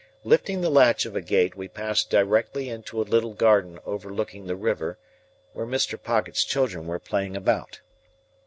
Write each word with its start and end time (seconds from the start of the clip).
Lifting 0.23 0.61
the 0.61 0.71
latch 0.71 1.05
of 1.05 1.15
a 1.15 1.21
gate, 1.21 1.55
we 1.55 1.67
passed 1.67 2.09
direct 2.09 2.57
into 2.57 2.99
a 2.99 3.03
little 3.03 3.35
garden 3.35 3.77
overlooking 3.85 4.47
the 4.47 4.55
river, 4.55 4.97
where 5.53 5.67
Mr. 5.67 6.01
Pocket's 6.01 6.43
children 6.43 6.87
were 6.87 6.97
playing 6.97 7.37
about. 7.37 7.81